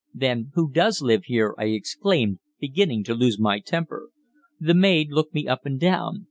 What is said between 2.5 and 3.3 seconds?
beginning to